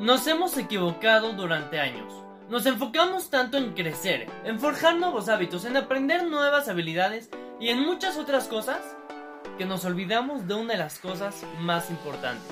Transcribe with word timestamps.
Nos 0.00 0.26
hemos 0.28 0.56
equivocado 0.56 1.34
durante 1.34 1.78
años. 1.78 2.10
Nos 2.48 2.64
enfocamos 2.64 3.28
tanto 3.28 3.58
en 3.58 3.74
crecer, 3.74 4.30
en 4.46 4.58
forjar 4.58 4.96
nuevos 4.96 5.28
hábitos, 5.28 5.66
en 5.66 5.76
aprender 5.76 6.26
nuevas 6.26 6.70
habilidades 6.70 7.28
y 7.60 7.68
en 7.68 7.80
muchas 7.80 8.16
otras 8.16 8.48
cosas 8.48 8.78
que 9.58 9.66
nos 9.66 9.84
olvidamos 9.84 10.48
de 10.48 10.54
una 10.54 10.72
de 10.72 10.78
las 10.78 10.98
cosas 11.00 11.44
más 11.60 11.90
importantes, 11.90 12.50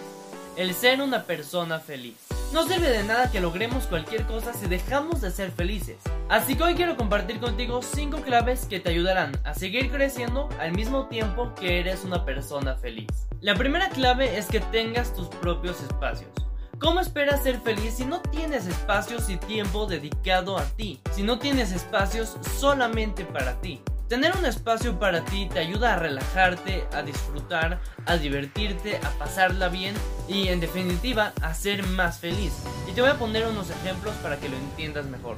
el 0.57 0.75
ser 0.75 1.01
una 1.01 1.23
persona 1.23 1.79
feliz. 1.79 2.19
No 2.53 2.65
sirve 2.65 2.91
de 2.91 3.05
nada 3.05 3.31
que 3.31 3.41
logremos 3.41 3.87
cualquier 3.87 4.27
cosa 4.27 4.53
si 4.53 4.67
dejamos 4.67 5.23
de 5.23 5.31
ser 5.31 5.51
felices. 5.51 5.97
Así 6.29 6.55
que 6.55 6.65
hoy 6.65 6.75
quiero 6.75 6.99
compartir 6.99 7.41
contigo 7.41 7.81
5 7.81 8.21
claves 8.21 8.67
que 8.67 8.79
te 8.79 8.91
ayudarán 8.91 9.33
a 9.45 9.55
seguir 9.55 9.91
creciendo 9.91 10.51
al 10.61 10.73
mismo 10.73 11.07
tiempo 11.07 11.55
que 11.55 11.81
eres 11.81 12.05
una 12.05 12.27
persona 12.27 12.75
feliz. 12.75 13.09
La 13.41 13.55
primera 13.55 13.89
clave 13.89 14.37
es 14.37 14.49
que 14.49 14.61
tengas 14.61 15.15
tus 15.15 15.29
propios 15.29 15.81
espacios. 15.81 16.48
¿Cómo 16.81 17.01
esperas 17.01 17.43
ser 17.43 17.59
feliz 17.61 17.95
si 17.95 18.05
no 18.05 18.21
tienes 18.21 18.67
espacios 18.67 19.29
y 19.31 19.37
tiempo 19.37 19.87
dedicado 19.87 20.57
a 20.57 20.65
ti? 20.65 21.01
Si 21.11 21.25
no 21.25 21.41
tienes 21.41 21.73
espacios 21.73 22.37
solamente 22.57 23.25
para 23.25 23.61
ti. 23.61 23.81
Tener 24.09 24.37
un 24.37 24.47
espacio 24.47 24.97
para 24.99 25.25
ti 25.25 25.49
te 25.53 25.59
ayuda 25.59 25.95
a 25.95 25.99
relajarte, 25.99 26.87
a 26.93 27.03
disfrutar, 27.03 27.81
a 28.07 28.17
divertirte, 28.17 28.99
a 28.99 29.11
pasarla 29.19 29.69
bien 29.69 29.95
y 30.29 30.49
en 30.49 30.61
definitiva 30.61 31.33
a 31.43 31.53
ser 31.53 31.85
más 31.85 32.19
feliz. 32.19 32.53
Y 32.89 32.93
te 32.93 33.01
voy 33.01 33.11
a 33.11 33.19
poner 33.19 33.47
unos 33.49 33.71
ejemplos 33.71 34.15
para 34.23 34.39
que 34.39 34.49
lo 34.49 34.57
entiendas 34.57 35.07
mejor. 35.07 35.37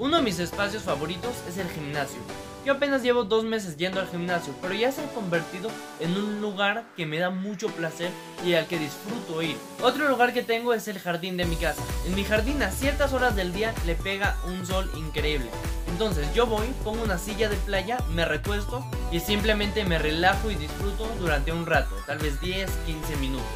Uno 0.00 0.16
de 0.16 0.22
mis 0.22 0.38
espacios 0.38 0.82
favoritos 0.82 1.34
es 1.46 1.58
el 1.58 1.68
gimnasio. 1.68 2.20
Yo 2.64 2.72
apenas 2.72 3.02
llevo 3.02 3.24
dos 3.24 3.44
meses 3.44 3.76
yendo 3.76 4.00
al 4.00 4.08
gimnasio, 4.08 4.54
pero 4.62 4.72
ya 4.72 4.90
se 4.90 5.04
ha 5.04 5.08
convertido 5.12 5.70
en 6.00 6.16
un 6.16 6.40
lugar 6.40 6.84
que 6.96 7.04
me 7.04 7.18
da 7.18 7.28
mucho 7.28 7.68
placer 7.68 8.10
y 8.42 8.54
al 8.54 8.66
que 8.66 8.78
disfruto 8.78 9.42
ir. 9.42 9.58
Otro 9.82 10.08
lugar 10.08 10.32
que 10.32 10.42
tengo 10.42 10.72
es 10.72 10.88
el 10.88 10.98
jardín 10.98 11.36
de 11.36 11.44
mi 11.44 11.56
casa. 11.56 11.82
En 12.06 12.14
mi 12.14 12.24
jardín 12.24 12.62
a 12.62 12.70
ciertas 12.70 13.12
horas 13.12 13.36
del 13.36 13.52
día 13.52 13.74
le 13.84 13.94
pega 13.94 14.38
un 14.46 14.66
sol 14.66 14.90
increíble. 14.96 15.50
Entonces 15.90 16.32
yo 16.32 16.46
voy, 16.46 16.68
pongo 16.82 17.02
una 17.02 17.18
silla 17.18 17.50
de 17.50 17.56
playa, 17.56 17.98
me 18.14 18.24
recuesto 18.24 18.82
y 19.12 19.20
simplemente 19.20 19.84
me 19.84 19.98
relajo 19.98 20.50
y 20.50 20.54
disfruto 20.54 21.10
durante 21.18 21.52
un 21.52 21.66
rato, 21.66 21.94
tal 22.06 22.16
vez 22.16 22.40
10, 22.40 22.70
15 22.86 23.16
minutos. 23.16 23.46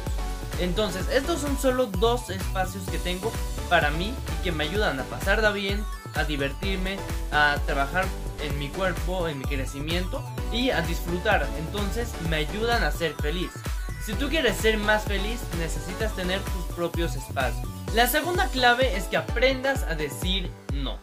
Entonces, 0.59 1.07
estos 1.09 1.41
son 1.41 1.57
solo 1.57 1.87
dos 1.87 2.29
espacios 2.29 2.83
que 2.89 2.97
tengo 2.97 3.31
para 3.69 3.89
mí 3.91 4.13
y 4.39 4.43
que 4.43 4.51
me 4.51 4.63
ayudan 4.63 4.99
a 4.99 5.03
pasarla 5.03 5.51
bien, 5.51 5.83
a 6.15 6.23
divertirme, 6.23 6.97
a 7.31 7.57
trabajar 7.65 8.05
en 8.41 8.57
mi 8.59 8.69
cuerpo, 8.69 9.27
en 9.27 9.39
mi 9.39 9.45
crecimiento 9.45 10.23
y 10.51 10.69
a 10.71 10.81
disfrutar. 10.81 11.47
Entonces 11.59 12.11
me 12.29 12.37
ayudan 12.37 12.83
a 12.83 12.91
ser 12.91 13.13
feliz. 13.15 13.51
Si 14.05 14.13
tú 14.13 14.29
quieres 14.29 14.57
ser 14.57 14.77
más 14.77 15.03
feliz, 15.03 15.41
necesitas 15.57 16.15
tener 16.15 16.39
tus 16.41 16.75
propios 16.75 17.15
espacios. 17.15 17.67
La 17.95 18.07
segunda 18.07 18.47
clave 18.49 18.95
es 18.95 19.05
que 19.05 19.17
aprendas 19.17 19.83
a 19.83 19.95
decir 19.95 20.51
no. 20.73 20.99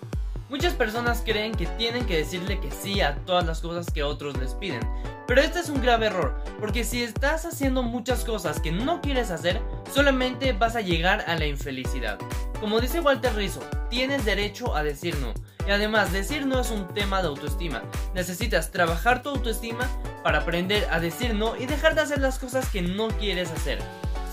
Muchas 0.48 0.74
personas 0.74 1.22
creen 1.24 1.52
que 1.52 1.66
tienen 1.66 2.04
que 2.04 2.18
decirle 2.18 2.60
que 2.60 2.70
sí 2.70 3.00
a 3.00 3.16
todas 3.24 3.46
las 3.46 3.60
cosas 3.60 3.90
que 3.90 4.02
otros 4.02 4.36
les 4.36 4.52
piden. 4.52 4.86
Pero 5.26 5.40
este 5.40 5.60
es 5.60 5.70
un 5.70 5.80
grave 5.80 6.06
error, 6.06 6.38
porque 6.60 6.84
si 6.84 7.02
estás 7.02 7.46
haciendo 7.46 7.82
muchas 7.82 8.22
cosas 8.24 8.60
que 8.60 8.70
no 8.70 9.00
quieres 9.00 9.30
hacer, 9.30 9.62
solamente 9.94 10.52
vas 10.52 10.76
a 10.76 10.82
llegar 10.82 11.24
a 11.26 11.36
la 11.36 11.46
infelicidad. 11.46 12.18
Como 12.62 12.80
dice 12.80 13.00
Walter 13.00 13.34
Rizzo, 13.34 13.58
tienes 13.90 14.24
derecho 14.24 14.76
a 14.76 14.84
decir 14.84 15.16
no. 15.16 15.34
Y 15.66 15.72
además, 15.72 16.12
decir 16.12 16.46
no 16.46 16.60
es 16.60 16.70
un 16.70 16.86
tema 16.94 17.20
de 17.20 17.26
autoestima. 17.26 17.82
Necesitas 18.14 18.70
trabajar 18.70 19.20
tu 19.20 19.30
autoestima 19.30 19.90
para 20.22 20.38
aprender 20.38 20.86
a 20.92 21.00
decir 21.00 21.34
no 21.34 21.56
y 21.56 21.66
dejar 21.66 21.96
de 21.96 22.02
hacer 22.02 22.20
las 22.20 22.38
cosas 22.38 22.68
que 22.68 22.80
no 22.80 23.08
quieres 23.08 23.50
hacer. 23.50 23.80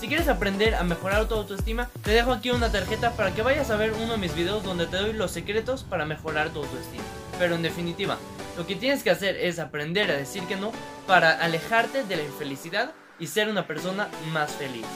Si 0.00 0.06
quieres 0.06 0.28
aprender 0.28 0.76
a 0.76 0.84
mejorar 0.84 1.26
tu 1.26 1.34
autoestima, 1.34 1.90
te 2.04 2.12
dejo 2.12 2.30
aquí 2.30 2.50
una 2.50 2.70
tarjeta 2.70 3.10
para 3.16 3.34
que 3.34 3.42
vayas 3.42 3.68
a 3.72 3.76
ver 3.76 3.94
uno 3.94 4.12
de 4.12 4.18
mis 4.18 4.36
videos 4.36 4.62
donde 4.62 4.86
te 4.86 4.98
doy 4.98 5.12
los 5.12 5.32
secretos 5.32 5.82
para 5.82 6.06
mejorar 6.06 6.50
tu 6.50 6.60
autoestima. 6.60 7.02
Pero 7.36 7.56
en 7.56 7.62
definitiva, 7.62 8.16
lo 8.56 8.64
que 8.64 8.76
tienes 8.76 9.02
que 9.02 9.10
hacer 9.10 9.38
es 9.38 9.58
aprender 9.58 10.08
a 10.08 10.16
decir 10.16 10.44
que 10.44 10.54
no 10.54 10.70
para 11.08 11.32
alejarte 11.32 12.04
de 12.04 12.14
la 12.14 12.22
infelicidad 12.22 12.92
y 13.18 13.26
ser 13.26 13.48
una 13.48 13.66
persona 13.66 14.08
más 14.32 14.52
feliz. 14.52 14.86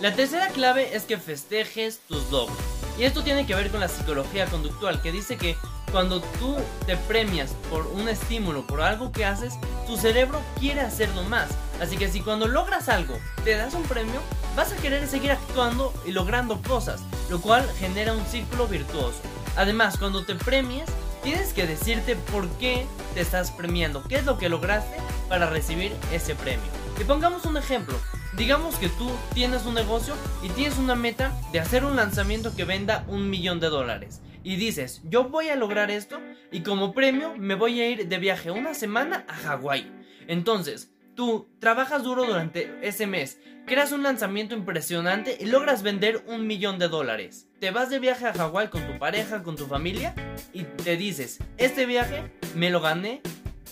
La 0.00 0.12
tercera 0.12 0.48
clave 0.48 0.96
es 0.96 1.04
que 1.04 1.18
festejes 1.18 2.00
tus 2.08 2.32
logros. 2.32 2.58
Y 3.00 3.04
esto 3.04 3.22
tiene 3.22 3.46
que 3.46 3.54
ver 3.54 3.70
con 3.70 3.80
la 3.80 3.88
psicología 3.88 4.44
conductual, 4.44 5.00
que 5.00 5.10
dice 5.10 5.38
que 5.38 5.56
cuando 5.90 6.20
tú 6.20 6.54
te 6.84 6.98
premias 6.98 7.52
por 7.70 7.86
un 7.86 8.10
estímulo, 8.10 8.66
por 8.66 8.82
algo 8.82 9.10
que 9.10 9.24
haces, 9.24 9.54
tu 9.86 9.96
cerebro 9.96 10.38
quiere 10.58 10.82
hacerlo 10.82 11.22
más. 11.22 11.48
Así 11.80 11.96
que 11.96 12.10
si 12.10 12.20
cuando 12.20 12.46
logras 12.46 12.90
algo, 12.90 13.18
te 13.42 13.56
das 13.56 13.72
un 13.72 13.84
premio, 13.84 14.20
vas 14.54 14.72
a 14.72 14.76
querer 14.76 15.08
seguir 15.08 15.32
actuando 15.32 15.94
y 16.04 16.12
logrando 16.12 16.60
cosas, 16.60 17.00
lo 17.30 17.40
cual 17.40 17.66
genera 17.78 18.12
un 18.12 18.26
círculo 18.26 18.68
virtuoso. 18.68 19.18
Además, 19.56 19.96
cuando 19.96 20.26
te 20.26 20.34
premies, 20.34 20.84
tienes 21.22 21.54
que 21.54 21.66
decirte 21.66 22.16
por 22.16 22.50
qué 22.58 22.86
te 23.14 23.22
estás 23.22 23.50
premiando, 23.50 24.02
qué 24.02 24.16
es 24.16 24.26
lo 24.26 24.36
que 24.36 24.50
lograste 24.50 24.98
para 25.26 25.48
recibir 25.48 25.96
ese 26.12 26.34
premio. 26.34 26.70
Y 27.00 27.04
pongamos 27.04 27.46
un 27.46 27.56
ejemplo. 27.56 27.96
Digamos 28.36 28.76
que 28.76 28.88
tú 28.88 29.10
tienes 29.34 29.66
un 29.66 29.74
negocio 29.74 30.14
y 30.42 30.48
tienes 30.50 30.78
una 30.78 30.94
meta 30.94 31.32
de 31.52 31.58
hacer 31.58 31.84
un 31.84 31.96
lanzamiento 31.96 32.54
que 32.54 32.64
venda 32.64 33.04
un 33.08 33.28
millón 33.28 33.58
de 33.58 33.68
dólares 33.68 34.22
y 34.44 34.56
dices, 34.56 35.02
yo 35.04 35.24
voy 35.24 35.48
a 35.48 35.56
lograr 35.56 35.90
esto 35.90 36.20
y 36.52 36.62
como 36.62 36.92
premio 36.92 37.34
me 37.36 37.56
voy 37.56 37.80
a 37.80 37.88
ir 37.88 38.08
de 38.08 38.18
viaje 38.18 38.50
una 38.50 38.72
semana 38.74 39.24
a 39.28 39.34
Hawái. 39.34 39.92
Entonces, 40.28 40.92
tú 41.16 41.48
trabajas 41.58 42.04
duro 42.04 42.24
durante 42.24 42.78
ese 42.82 43.08
mes, 43.08 43.40
creas 43.66 43.90
un 43.90 44.04
lanzamiento 44.04 44.54
impresionante 44.54 45.36
y 45.38 45.46
logras 45.46 45.82
vender 45.82 46.24
un 46.28 46.46
millón 46.46 46.78
de 46.78 46.88
dólares. 46.88 47.48
Te 47.58 47.72
vas 47.72 47.90
de 47.90 47.98
viaje 47.98 48.26
a 48.26 48.32
Hawái 48.32 48.68
con 48.68 48.86
tu 48.86 48.98
pareja, 48.98 49.42
con 49.42 49.56
tu 49.56 49.66
familia 49.66 50.14
y 50.52 50.62
te 50.62 50.96
dices, 50.96 51.38
este 51.58 51.84
viaje 51.84 52.32
me 52.54 52.70
lo 52.70 52.80
gané 52.80 53.22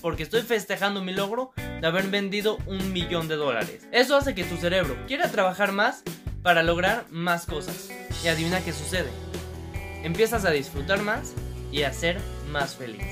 porque 0.03 0.25
estoy 0.25 0.43
festejando 0.43 1.01
mi 1.01 1.13
logro 1.13 1.53
de 1.81 1.87
haber 1.87 2.09
vendido 2.09 2.59
un 2.67 2.93
millón 2.93 3.29
de 3.29 3.37
dólares. 3.37 3.87
Eso 3.93 4.17
hace 4.17 4.35
que 4.35 4.45
tu 4.45 4.57
cerebro 4.57 4.97
quiera 5.07 5.31
trabajar 5.31 5.73
más 5.73 6.03
para 6.43 6.63
lograr 6.63 7.07
más 7.11 7.47
cosas. 7.47 7.91
Y 8.25 8.29
adivina 8.29 8.61
qué 8.61 8.73
sucede 8.73 9.11
empiezas 10.03 10.45
a 10.45 10.51
disfrutar 10.51 11.03
más 11.03 11.33
y 11.73 11.83
a 11.83 11.93
ser 11.93 12.19
más 12.51 12.77
feliz. 12.77 13.05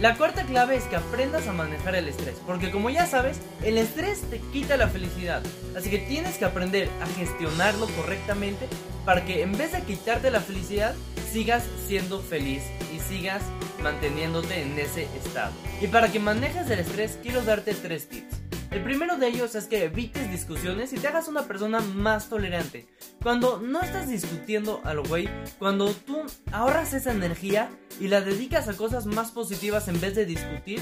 La 0.00 0.16
cuarta 0.16 0.44
clave 0.44 0.76
es 0.76 0.84
que 0.84 0.96
aprendas 0.96 1.46
a 1.46 1.52
manejar 1.52 1.94
el 1.94 2.08
estrés, 2.08 2.36
porque 2.46 2.70
como 2.70 2.88
ya 2.88 3.04
sabes, 3.04 3.38
el 3.62 3.76
estrés 3.76 4.22
te 4.30 4.38
quita 4.38 4.78
la 4.78 4.88
felicidad, 4.88 5.42
así 5.76 5.90
que 5.90 5.98
tienes 5.98 6.38
que 6.38 6.46
aprender 6.46 6.88
a 7.02 7.06
gestionarlo 7.18 7.86
correctamente 7.88 8.66
para 9.04 9.26
que 9.26 9.42
en 9.42 9.52
vez 9.58 9.72
de 9.72 9.82
quitarte 9.82 10.30
la 10.30 10.40
felicidad, 10.40 10.94
sigas 11.30 11.64
siendo 11.86 12.20
feliz 12.20 12.62
sigas 13.08 13.42
manteniéndote 13.82 14.62
en 14.62 14.78
ese 14.78 15.08
estado. 15.16 15.52
Y 15.80 15.86
para 15.86 16.10
que 16.10 16.18
manejes 16.18 16.70
el 16.70 16.80
estrés, 16.80 17.18
quiero 17.22 17.42
darte 17.42 17.74
tres 17.74 18.08
tips. 18.08 18.40
El 18.70 18.84
primero 18.84 19.16
de 19.16 19.26
ellos 19.26 19.56
es 19.56 19.66
que 19.66 19.82
evites 19.82 20.30
discusiones 20.30 20.92
y 20.92 20.96
te 20.98 21.08
hagas 21.08 21.26
una 21.26 21.42
persona 21.42 21.80
más 21.80 22.28
tolerante. 22.28 22.86
Cuando 23.20 23.60
no 23.60 23.82
estás 23.82 24.08
discutiendo 24.08 24.80
a 24.84 24.94
lo 24.94 25.02
güey, 25.02 25.28
cuando 25.58 25.92
tú 25.92 26.22
ahorras 26.52 26.94
esa 26.94 27.10
energía 27.10 27.68
y 27.98 28.06
la 28.06 28.20
dedicas 28.20 28.68
a 28.68 28.76
cosas 28.76 29.06
más 29.06 29.32
positivas 29.32 29.88
en 29.88 30.00
vez 30.00 30.14
de 30.14 30.24
discutir, 30.24 30.80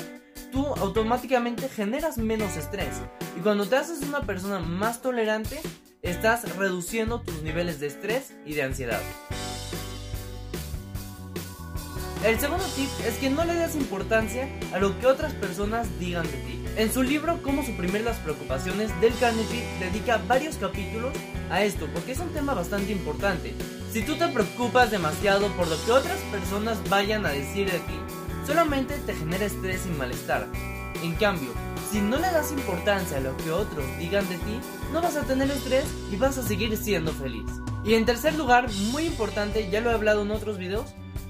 tú 0.52 0.66
automáticamente 0.66 1.70
generas 1.70 2.18
menos 2.18 2.58
estrés. 2.58 3.00
Y 3.38 3.40
cuando 3.40 3.66
te 3.66 3.76
haces 3.76 4.02
una 4.02 4.20
persona 4.20 4.58
más 4.58 5.00
tolerante, 5.00 5.58
estás 6.02 6.56
reduciendo 6.56 7.22
tus 7.22 7.42
niveles 7.42 7.80
de 7.80 7.86
estrés 7.86 8.34
y 8.44 8.52
de 8.52 8.64
ansiedad. 8.64 9.00
El 12.24 12.40
segundo 12.40 12.64
tip 12.74 12.88
es 13.06 13.14
que 13.18 13.30
no 13.30 13.44
le 13.44 13.54
des 13.54 13.76
importancia 13.76 14.48
a 14.72 14.78
lo 14.78 14.98
que 14.98 15.06
otras 15.06 15.32
personas 15.34 15.86
digan 16.00 16.26
de 16.26 16.32
ti. 16.32 16.64
En 16.76 16.92
su 16.92 17.04
libro 17.04 17.40
Cómo 17.42 17.64
suprimir 17.64 18.00
las 18.02 18.18
preocupaciones, 18.18 18.90
Del 19.00 19.16
Carnegie 19.18 19.64
dedica 19.78 20.20
varios 20.26 20.56
capítulos 20.56 21.12
a 21.48 21.62
esto 21.62 21.88
porque 21.94 22.12
es 22.12 22.18
un 22.18 22.30
tema 22.30 22.54
bastante 22.54 22.90
importante. 22.90 23.54
Si 23.92 24.02
tú 24.02 24.16
te 24.16 24.26
preocupas 24.28 24.90
demasiado 24.90 25.46
por 25.56 25.68
lo 25.68 25.76
que 25.84 25.92
otras 25.92 26.18
personas 26.32 26.78
vayan 26.90 27.24
a 27.24 27.30
decir 27.30 27.70
de 27.70 27.78
ti, 27.78 27.98
solamente 28.44 28.98
te 29.06 29.14
genera 29.14 29.46
estrés 29.46 29.86
y 29.86 29.90
malestar. 29.90 30.48
En 31.04 31.14
cambio, 31.14 31.50
si 31.90 32.00
no 32.00 32.16
le 32.16 32.30
das 32.32 32.50
importancia 32.50 33.18
a 33.18 33.20
lo 33.20 33.36
que 33.36 33.52
otros 33.52 33.84
digan 34.00 34.28
de 34.28 34.38
ti, 34.38 34.60
no 34.92 35.00
vas 35.00 35.16
a 35.16 35.22
tener 35.22 35.48
estrés 35.52 35.84
y 36.10 36.16
vas 36.16 36.36
a 36.36 36.42
seguir 36.42 36.76
siendo 36.76 37.12
feliz. 37.12 37.46
Y 37.84 37.94
en 37.94 38.04
tercer 38.04 38.34
lugar, 38.34 38.68
muy 38.90 39.04
importante, 39.04 39.70
ya 39.70 39.80
lo 39.80 39.90
he 39.90 39.94
hablado 39.94 40.22
en 40.22 40.32
otros 40.32 40.58
videos, 40.58 40.86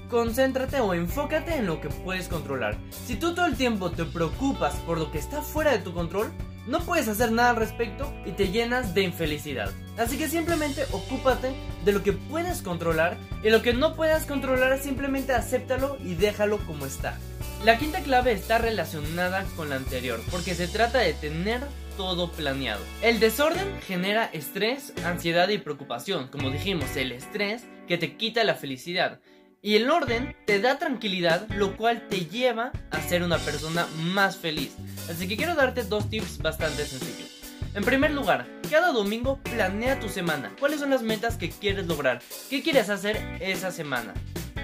concéntrate 0.09 0.79
o 0.79 0.93
enfócate 0.93 1.55
en 1.55 1.67
lo 1.67 1.79
que 1.79 1.89
puedes 1.89 2.27
controlar. 2.27 2.77
Si 3.05 3.15
tú 3.15 3.33
todo 3.33 3.45
el 3.45 3.55
tiempo 3.55 3.91
te 3.91 4.05
preocupas 4.05 4.75
por 4.85 4.97
lo 4.97 5.11
que 5.11 5.19
está 5.19 5.41
fuera 5.41 5.71
de 5.71 5.79
tu 5.79 5.93
control, 5.93 6.31
no 6.67 6.81
puedes 6.81 7.07
hacer 7.07 7.31
nada 7.31 7.51
al 7.51 7.55
respecto 7.55 8.13
y 8.25 8.31
te 8.31 8.49
llenas 8.49 8.93
de 8.93 9.03
infelicidad. 9.03 9.71
Así 9.97 10.17
que 10.17 10.27
simplemente 10.27 10.83
ocúpate 10.91 11.53
de 11.85 11.91
lo 11.91 12.03
que 12.03 12.13
puedes 12.13 12.61
controlar 12.61 13.17
y 13.43 13.49
lo 13.49 13.61
que 13.61 13.73
no 13.73 13.95
puedas 13.95 14.25
controlar 14.25 14.77
simplemente 14.79 15.33
acéptalo 15.33 15.97
y 16.03 16.15
déjalo 16.15 16.57
como 16.65 16.85
está. 16.85 17.17
La 17.63 17.77
quinta 17.77 18.01
clave 18.01 18.33
está 18.33 18.57
relacionada 18.57 19.45
con 19.55 19.69
la 19.69 19.75
anterior 19.75 20.19
porque 20.31 20.55
se 20.55 20.67
trata 20.67 20.99
de 20.99 21.13
tener 21.13 21.61
todo 21.97 22.31
planeado. 22.31 22.81
El 23.01 23.19
desorden 23.19 23.81
genera 23.81 24.25
estrés, 24.31 24.93
ansiedad 25.03 25.49
y 25.49 25.57
preocupación. 25.57 26.29
Como 26.29 26.49
dijimos, 26.49 26.95
el 26.95 27.11
estrés 27.11 27.65
que 27.87 27.97
te 27.97 28.15
quita 28.15 28.43
la 28.43 28.55
felicidad. 28.55 29.19
Y 29.61 29.75
el 29.75 29.91
orden 29.91 30.37
te 30.45 30.61
da 30.61 30.77
tranquilidad, 30.77 31.45
lo 31.49 31.75
cual 31.75 32.07
te 32.07 32.25
lleva 32.25 32.71
a 32.91 33.01
ser 33.01 33.23
una 33.23 33.37
persona 33.39 33.87
más 33.97 34.37
feliz. 34.37 34.71
Así 35.09 35.27
que 35.27 35.35
quiero 35.35 35.53
darte 35.53 35.83
dos 35.83 36.09
tips 36.09 36.37
bastante 36.37 36.85
sencillos. 36.85 37.41
En 37.75 37.83
primer 37.83 38.11
lugar, 38.11 38.47
cada 38.69 38.93
domingo 38.93 39.37
planea 39.43 39.99
tu 39.99 40.07
semana. 40.07 40.51
¿Cuáles 40.59 40.79
son 40.79 40.91
las 40.91 41.01
metas 41.01 41.35
que 41.35 41.49
quieres 41.49 41.87
lograr? 41.87 42.21
¿Qué 42.49 42.63
quieres 42.63 42.89
hacer 42.89 43.17
esa 43.41 43.71
semana? 43.71 44.13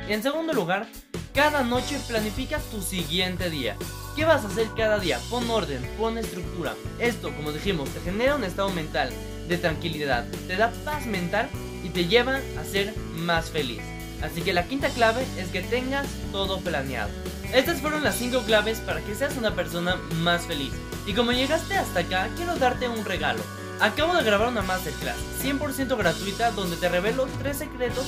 Y 0.07 0.13
en 0.13 0.23
segundo 0.23 0.53
lugar, 0.53 0.87
cada 1.33 1.63
noche 1.63 1.99
planifica 2.07 2.59
tu 2.71 2.81
siguiente 2.81 3.49
día. 3.49 3.75
¿Qué 4.15 4.23
vas 4.23 4.45
a 4.45 4.47
hacer 4.47 4.67
cada 4.77 4.97
día? 4.99 5.19
Pon 5.29 5.49
orden, 5.49 5.85
pon 5.97 6.17
estructura. 6.17 6.73
Esto, 6.99 7.35
como 7.35 7.51
dijimos, 7.51 7.89
te 7.89 7.99
genera 7.99 8.35
un 8.35 8.45
estado 8.45 8.69
mental 8.69 9.09
de 9.49 9.57
tranquilidad, 9.57 10.25
te 10.47 10.55
da 10.55 10.71
paz 10.85 11.05
mental 11.05 11.49
y 11.83 11.89
te 11.89 12.05
lleva 12.05 12.39
a 12.57 12.63
ser 12.63 12.95
más 13.17 13.49
feliz. 13.49 13.81
Así 14.21 14.41
que 14.41 14.53
la 14.53 14.65
quinta 14.65 14.89
clave 14.89 15.25
es 15.37 15.49
que 15.49 15.61
tengas 15.61 16.07
todo 16.31 16.59
planeado. 16.59 17.09
Estas 17.53 17.81
fueron 17.81 18.03
las 18.03 18.15
5 18.15 18.41
claves 18.41 18.79
para 18.79 19.01
que 19.01 19.15
seas 19.15 19.37
una 19.37 19.55
persona 19.55 19.95
más 20.21 20.45
feliz. 20.45 20.71
Y 21.05 21.13
como 21.13 21.31
llegaste 21.31 21.75
hasta 21.75 22.01
acá, 22.01 22.29
quiero 22.35 22.55
darte 22.55 22.89
un 22.89 23.05
regalo. 23.05 23.41
Acabo 23.79 24.15
de 24.15 24.23
grabar 24.23 24.47
una 24.47 24.61
masterclass 24.61 25.17
100% 25.43 25.97
gratuita 25.97 26.51
donde 26.51 26.77
te 26.77 26.89
revelo 26.89 27.27
3 27.39 27.57
secretos 27.57 28.05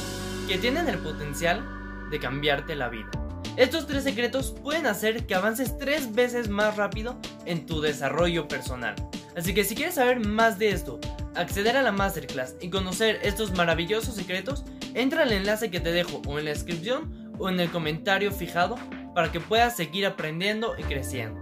que 0.48 0.58
tienen 0.58 0.88
el 0.88 0.98
potencial 0.98 1.64
de 2.10 2.20
cambiarte 2.20 2.76
la 2.76 2.90
vida. 2.90 3.10
Estos 3.58 3.88
tres 3.88 4.04
secretos 4.04 4.54
pueden 4.64 4.86
hacer 4.86 5.26
que 5.26 5.34
avances 5.34 5.78
tres 5.80 6.14
veces 6.14 6.48
más 6.48 6.78
rápido 6.78 7.18
en 7.46 7.66
tu 7.66 7.82
desarrollo 7.82 8.48
personal. 8.48 8.96
Así 9.36 9.54
que 9.54 9.64
si 9.64 9.76
quieres 9.76 9.96
saber 9.96 10.20
más 10.20 10.60
de 10.60 10.70
esto, 10.70 11.00
acceder 11.36 11.76
a 11.76 11.82
la 11.82 11.92
masterclass 11.92 12.56
y 12.62 12.70
conocer 12.70 13.20
estos 13.24 13.52
maravillosos 13.54 14.16
secretos, 14.16 14.64
entra 14.98 15.24
al 15.24 15.32
enlace 15.32 15.70
que 15.70 15.80
te 15.80 15.92
dejo 15.92 16.22
o 16.28 16.40
en 16.40 16.46
la 16.46 16.52
descripción 16.52 17.32
o 17.38 17.50
en 17.50 17.60
el 17.60 17.70
comentario 17.70 18.32
fijado 18.32 18.76
para 19.14 19.32
que 19.32 19.40
puedas 19.40 19.76
seguir 19.76 20.06
aprendiendo 20.06 20.76
y 20.78 20.84
creciendo. 20.84 21.42